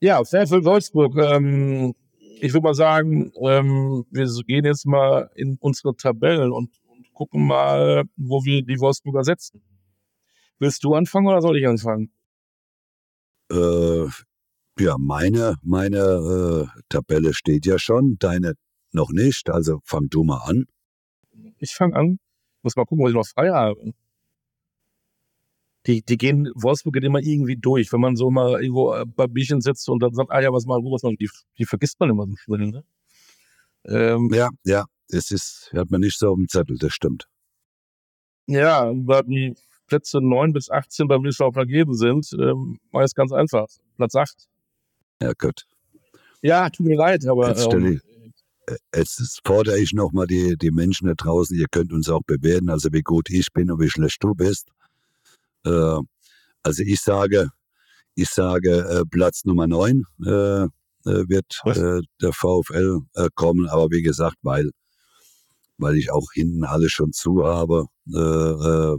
Ja, 0.00 0.24
Fairfield 0.24 0.64
Wolfsburg. 0.64 1.16
Ähm, 1.16 1.94
ich 2.40 2.52
würde 2.52 2.64
mal 2.64 2.74
sagen, 2.74 3.32
ähm, 3.40 4.04
wir 4.10 4.26
gehen 4.46 4.64
jetzt 4.64 4.86
mal 4.86 5.30
in 5.34 5.58
unsere 5.60 5.94
Tabellen 5.94 6.50
und, 6.52 6.70
und 6.86 7.12
gucken 7.12 7.46
mal, 7.46 8.04
wo 8.16 8.44
wir 8.44 8.62
die 8.62 8.80
Wolfsburger 8.80 9.22
setzen. 9.22 9.62
Willst 10.58 10.82
du 10.82 10.94
anfangen 10.94 11.26
oder 11.26 11.42
soll 11.42 11.58
ich 11.58 11.66
anfangen? 11.66 12.12
Äh, 13.52 14.08
ja, 14.78 14.96
meine, 14.98 15.56
meine 15.62 15.98
äh, 15.98 16.80
Tabelle 16.88 17.34
steht 17.34 17.66
ja 17.66 17.78
schon, 17.78 18.16
deine 18.18 18.54
noch 18.92 19.10
nicht, 19.10 19.50
also 19.50 19.80
fang 19.84 20.08
du 20.08 20.24
mal 20.24 20.38
an. 20.44 20.64
Ich 21.58 21.74
fange 21.74 21.96
an. 21.96 22.18
Muss 22.62 22.76
mal 22.76 22.84
gucken, 22.84 23.04
wo 23.04 23.08
ich 23.08 23.14
noch 23.14 23.26
frei 23.26 23.50
habe. 23.50 23.92
Die, 25.86 26.02
die 26.02 26.16
gehen, 26.16 26.48
Wolfsburg 26.54 26.94
geht 26.94 27.04
immer 27.04 27.20
irgendwie 27.20 27.56
durch. 27.56 27.92
Wenn 27.92 28.00
man 28.00 28.16
so 28.16 28.30
mal 28.30 28.62
irgendwo 28.62 28.94
äh, 28.94 29.04
bei 29.04 29.26
Bierchen 29.26 29.60
sitzt 29.60 29.88
und 29.88 30.00
dann 30.00 30.14
sagt, 30.14 30.30
ah 30.30 30.40
ja, 30.40 30.52
was 30.52 30.64
mal, 30.64 30.78
was 30.78 31.02
mal, 31.02 31.14
die, 31.16 31.28
die 31.58 31.64
vergisst 31.64 31.98
man 31.98 32.10
immer 32.10 32.26
so 32.26 32.36
schnell, 32.36 32.70
ne? 32.70 32.84
Ähm, 33.84 34.30
ja, 34.32 34.48
ja, 34.64 34.84
es 35.08 35.32
ist, 35.32 35.72
hat 35.74 35.90
man 35.90 36.02
nicht 36.02 36.16
so 36.16 36.30
auf 36.30 36.36
dem 36.36 36.48
Zettel, 36.48 36.78
das 36.78 36.92
stimmt. 36.92 37.28
Ja, 38.46 38.92
weil 38.94 39.24
die 39.24 39.54
Plätze 39.92 40.22
9 40.22 40.54
bis 40.54 40.70
18 40.70 41.06
beim 41.06 41.22
Wiesbaden 41.22 41.52
vergeben 41.52 41.94
sind, 41.94 42.32
ähm, 42.32 42.78
war 42.92 43.02
es 43.02 43.14
ganz 43.14 43.30
einfach. 43.30 43.66
Platz 43.98 44.14
8. 44.14 44.48
Ja, 45.20 45.32
gut. 45.38 45.66
Ja, 46.40 46.70
tut 46.70 46.86
mir 46.86 46.96
leid, 46.96 47.26
aber. 47.26 47.48
Jetzt, 47.48 47.70
ähm, 47.70 48.00
ich, 48.66 48.78
jetzt 48.96 49.40
fordere 49.44 49.78
ich 49.78 49.92
nochmal 49.92 50.26
die, 50.26 50.56
die 50.56 50.70
Menschen 50.70 51.08
da 51.08 51.14
draußen, 51.14 51.54
ihr 51.58 51.66
könnt 51.70 51.92
uns 51.92 52.08
auch 52.08 52.22
bewerten, 52.26 52.70
also 52.70 52.88
wie 52.92 53.02
gut 53.02 53.28
ich 53.28 53.52
bin 53.52 53.70
und 53.70 53.80
wie 53.80 53.90
schlecht 53.90 54.24
du 54.24 54.34
bist. 54.34 54.70
Äh, 55.66 55.98
also 56.62 56.82
ich 56.82 57.02
sage, 57.02 57.50
ich 58.14 58.30
sage 58.30 58.70
äh, 58.70 59.02
Platz 59.10 59.44
Nummer 59.44 59.66
9 59.66 60.04
äh, 60.24 60.30
äh, 60.30 60.68
wird 61.04 61.60
äh, 61.66 62.00
der 62.22 62.32
VfL 62.32 63.00
äh, 63.14 63.28
kommen, 63.34 63.68
aber 63.68 63.90
wie 63.90 64.02
gesagt, 64.02 64.36
weil 64.40 64.70
weil 65.78 65.96
ich 65.96 66.10
auch 66.12 66.32
hinten 66.32 66.64
alles 66.64 66.92
schon 66.92 67.12
zu 67.12 67.44
habe 67.44 67.86
äh, 68.12 68.18
äh, 68.18 68.96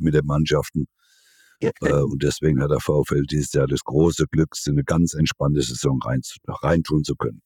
mit 0.00 0.14
den 0.14 0.26
Mannschaften. 0.26 0.86
Äh, 1.60 1.72
und 1.92 2.22
deswegen 2.22 2.62
hat 2.62 2.70
der 2.70 2.80
VfL 2.80 3.22
dieses 3.22 3.52
Jahr 3.52 3.66
das 3.66 3.84
große 3.84 4.26
Glück, 4.30 4.54
eine 4.66 4.84
ganz 4.84 5.14
entspannte 5.14 5.60
Saison 5.60 6.00
rein, 6.02 6.22
reintun 6.46 7.04
zu 7.04 7.14
können. 7.16 7.42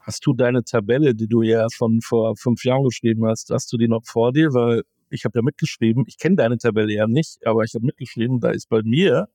Hast 0.00 0.26
du 0.26 0.34
deine 0.34 0.64
Tabelle, 0.64 1.14
die 1.14 1.28
du 1.28 1.42
ja 1.42 1.66
schon 1.72 2.00
vor 2.00 2.36
fünf 2.36 2.64
Jahren 2.64 2.84
geschrieben 2.84 3.26
hast, 3.26 3.50
hast 3.50 3.72
du 3.72 3.76
die 3.76 3.88
noch 3.88 4.04
vor 4.04 4.32
dir? 4.32 4.52
Weil 4.52 4.82
ich 5.10 5.24
habe 5.24 5.38
ja 5.38 5.42
mitgeschrieben, 5.42 6.04
ich 6.06 6.18
kenne 6.18 6.36
deine 6.36 6.58
Tabelle 6.58 6.92
ja 6.92 7.06
nicht, 7.06 7.46
aber 7.46 7.64
ich 7.64 7.74
habe 7.74 7.84
mitgeschrieben, 7.84 8.40
da 8.40 8.50
ist 8.50 8.68
bei 8.68 8.82
mir 8.82 9.28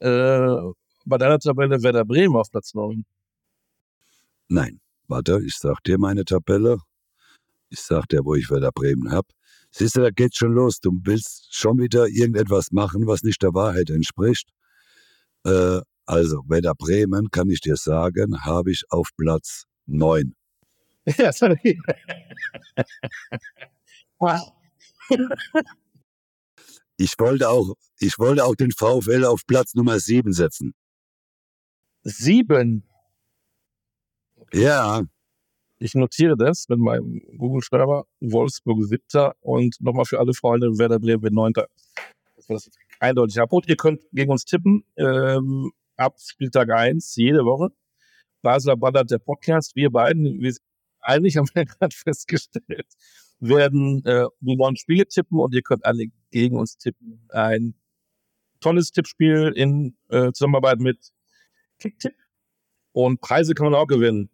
äh, 0.00 0.56
bei 1.04 1.18
deiner 1.18 1.38
Tabelle 1.38 1.82
Werder 1.82 2.04
Bremen 2.04 2.36
auf 2.36 2.50
Platz 2.50 2.74
9. 2.74 3.04
Nein, 4.48 4.80
warte, 5.08 5.40
ich 5.44 5.56
sag 5.56 5.82
dir 5.84 5.98
meine 5.98 6.24
Tabelle. 6.24 6.78
Ich 7.72 7.80
sag 7.80 8.06
dir, 8.08 8.22
wo 8.22 8.34
ich 8.34 8.50
Werder 8.50 8.70
Bremen 8.70 9.10
hab. 9.10 9.26
Siehst 9.70 9.96
du, 9.96 10.02
da 10.02 10.10
geht's 10.10 10.36
schon 10.36 10.52
los. 10.52 10.78
Du 10.78 10.90
willst 11.04 11.54
schon 11.54 11.78
wieder 11.78 12.06
irgendetwas 12.06 12.70
machen, 12.70 13.06
was 13.06 13.22
nicht 13.22 13.42
der 13.42 13.54
Wahrheit 13.54 13.88
entspricht. 13.88 14.50
Äh, 15.46 15.80
also, 16.04 16.42
Werder 16.48 16.74
Bremen, 16.74 17.30
kann 17.30 17.48
ich 17.48 17.62
dir 17.62 17.76
sagen, 17.76 18.44
habe 18.44 18.70
ich 18.70 18.82
auf 18.90 19.08
Platz 19.16 19.64
9. 19.86 20.34
Ja, 21.16 21.32
sorry. 21.32 21.80
wow. 24.20 24.52
Ich 26.96 27.18
wollte 27.18 27.48
auch, 27.48 27.74
ich 27.98 28.18
wollte 28.18 28.44
auch 28.44 28.54
den 28.54 28.70
VfL 28.70 29.24
auf 29.24 29.40
Platz 29.46 29.74
Nummer 29.74 29.98
7 29.98 30.32
setzen. 30.32 30.74
Sieben. 32.04 32.84
Ja, 34.52 35.02
Ich 35.82 35.96
notiere 35.96 36.36
das 36.36 36.68
mit 36.68 36.78
meinem 36.78 37.20
Google-Schreiber. 37.36 38.06
Wolfsburg 38.20 38.84
siebter 38.84 39.34
und 39.40 39.74
nochmal 39.80 40.04
für 40.04 40.20
alle 40.20 40.32
Freunde 40.32 40.78
Werder 40.78 41.00
Bremen 41.00 41.34
neunter. 41.34 41.66
Das 42.36 42.48
war 42.48 42.54
das 42.54 42.70
eindeutig 43.00 43.40
ab. 43.40 43.50
Ihr 43.66 43.76
könnt 43.76 44.00
gegen 44.12 44.30
uns 44.30 44.44
tippen. 44.44 44.84
Ähm, 44.96 45.72
ab 45.96 46.20
Spieltag 46.20 46.70
1 46.70 47.16
jede 47.16 47.44
Woche. 47.44 47.70
Basler 48.42 48.76
Ballert, 48.76 49.10
der 49.10 49.18
Podcast. 49.18 49.74
Wir 49.74 49.90
beiden, 49.90 50.40
wir 50.40 50.54
eigentlich 51.00 51.36
haben 51.36 51.48
wir 51.52 51.64
gerade 51.66 51.96
festgestellt, 51.96 52.86
werden 53.40 54.04
äh, 54.04 54.26
die 54.38 54.54
neuen 54.54 54.76
Spiele 54.76 55.08
tippen 55.08 55.40
und 55.40 55.52
ihr 55.52 55.62
könnt 55.62 55.84
alle 55.84 56.04
gegen 56.30 56.58
uns 56.58 56.76
tippen. 56.78 57.26
Ein 57.30 57.74
tolles 58.60 58.92
Tippspiel 58.92 59.52
in 59.56 59.96
äh, 60.10 60.30
Zusammenarbeit 60.30 60.78
mit 60.78 61.10
Kicktipp. 61.80 62.14
Und 62.92 63.20
Preise 63.20 63.54
kann 63.54 63.64
man 63.64 63.74
auch 63.74 63.88
gewinnen. 63.88 64.30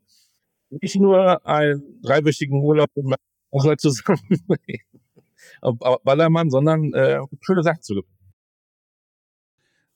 Nicht 0.71 0.97
nur 0.97 1.47
einen 1.47 2.01
dreiwöchigen 2.03 2.61
Urlaub 2.63 2.91
mit 2.95 3.07
meinem 3.07 3.19
Onkel 3.51 3.77
zusammen 3.77 4.21
auf 5.61 5.79
Ballermann, 6.05 6.51
sondern 6.51 6.93
äh, 6.93 7.21
schöne 7.41 7.63
Sachen 7.63 7.83
zu 7.83 7.95
gewinnen. 7.95 8.19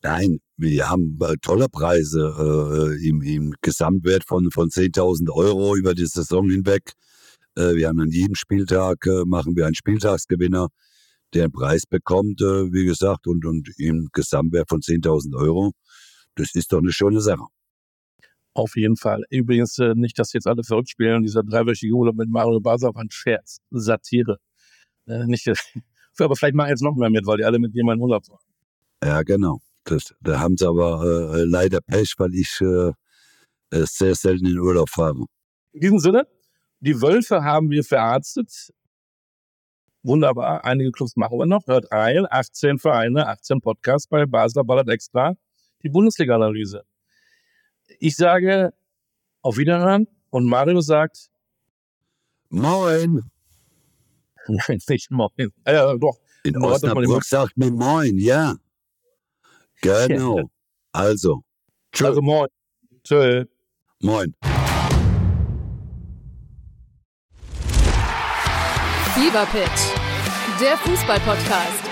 Nein, 0.05 0.41
wir 0.57 0.91
haben 0.91 1.17
äh, 1.21 1.37
tolle 1.41 1.69
Preise 1.69 2.35
äh, 2.99 3.09
im, 3.09 3.23
im 3.23 3.55
Gesamtwert 3.61 4.25
von, 4.27 4.51
von 4.51 4.69
10.000 4.69 5.31
Euro 5.31 5.77
über 5.77 5.95
die 5.95 6.07
Saison 6.07 6.51
hinweg. 6.51 6.95
Äh, 7.57 7.75
wir 7.75 7.89
haben 7.89 8.01
an 8.01 8.11
jedem 8.11 8.35
Spieltag, 8.35 9.07
äh, 9.07 9.25
machen 9.25 9.55
wir 9.55 9.67
einen 9.67 9.77
Spieltagsgewinner, 9.77 10.69
der 11.35 11.45
einen 11.45 11.53
Preis 11.53 11.83
bekommt, 11.89 12.41
äh, 12.41 12.73
wie 12.73 12.85
gesagt, 12.85 13.29
und, 13.29 13.45
und 13.47 13.69
im 13.79 14.09
Gesamtwert 14.13 14.69
von 14.69 14.81
10.000 14.81 15.37
Euro. 15.37 15.71
Das 16.35 16.55
ist 16.55 16.73
doch 16.73 16.79
eine 16.79 16.93
schöne 16.93 17.21
Sache. 17.21 17.45
Auf 18.55 18.77
jeden 18.77 18.97
Fall. 18.97 19.23
Übrigens 19.31 19.79
äh, 19.79 19.95
nicht, 19.95 20.19
dass 20.19 20.33
jetzt 20.35 20.47
alle 20.47 20.63
verrückt 20.63 20.91
spielen. 20.91 21.23
Dieser 21.23 21.43
dreiwöchige 21.43 21.95
Urlaub 21.95 22.17
mit 22.17 22.29
Mario 22.29 22.61
Basler 22.61 22.95
war 22.95 23.03
ein 23.03 23.11
Scherz, 23.11 23.61
Satire. 23.71 24.39
Äh, 25.07 25.25
nicht, 25.27 25.47
aber 26.19 26.37
vielleicht 26.37 26.55
mal 26.55 26.69
jetzt 26.69 26.83
noch 26.83 26.95
mehr 26.95 27.11
mit, 27.11 27.27
weil 27.27 27.39
die 27.39 27.45
alle 27.45 27.59
mit 27.59 27.75
in 27.75 27.89
Urlaub 27.89 28.29
waren. 28.29 28.41
Ja, 29.03 29.23
genau. 29.23 29.61
Das, 29.85 30.15
da 30.21 30.39
haben 30.39 30.57
sie 30.57 30.69
aber 30.69 31.35
äh, 31.35 31.45
leider 31.45 31.81
Pech, 31.81 32.15
weil 32.19 32.35
ich 32.35 32.61
äh, 32.61 32.93
äh, 33.71 33.87
sehr 33.87 34.15
selten 34.15 34.47
in 34.47 34.59
Urlaub 34.59 34.91
fahre. 34.91 35.25
In 35.73 35.81
diesem 35.81 35.99
Sinne, 35.99 36.27
die 36.81 37.01
Wölfe 37.01 37.43
haben 37.43 37.71
wir 37.71 37.83
verarztet. 37.83 38.71
Wunderbar. 40.03 40.65
Einige 40.65 40.91
Clubs 40.93 41.17
machen 41.17 41.39
wir 41.39 41.47
noch. 41.47 41.67
Hört 41.67 41.91
rein. 41.91 42.27
18 42.29 42.79
Vereine, 42.79 43.29
18 43.29 43.61
Podcasts 43.61 44.09
bei 44.09 44.27
Basler 44.27 44.65
Ballert 44.65 44.89
Extra. 44.89 45.35
Die 45.83 45.89
Bundesliga-Analyse. 45.89 46.85
Ich 47.99 48.17
sage 48.17 48.73
auf 49.43 49.57
Wiederhören 49.57 50.07
und 50.31 50.45
Mario 50.47 50.81
sagt, 50.81 51.31
Moin! 52.49 53.31
nein, 54.49 54.81
nicht 54.89 55.11
moin. 55.11 55.31
Äh, 55.65 55.75
ja, 55.75 55.97
doch. 55.97 56.19
In 56.45 56.55
man 56.55 56.73
Osnabrück 56.73 57.25
sagt 57.25 57.57
mir 57.57 57.71
Moin, 57.71 58.19
ja. 58.19 58.57
Genau. 59.81 60.51
Also, 60.93 61.43
tschö, 61.93 62.07
Also 62.07 62.23
moin. 62.23 62.49
Tschö. 63.05 63.45
Moin. 64.01 64.35
Fever 69.15 69.47
Pitch, 69.47 70.61
der 70.61 70.77
Fußball-Podcast. 70.79 71.92